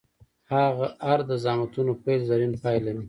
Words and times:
هر 1.05 1.19
د 1.29 1.31
زخمتونو 1.43 1.91
پیل، 2.03 2.21
زرین 2.29 2.53
پای 2.63 2.77
لري. 2.85 2.99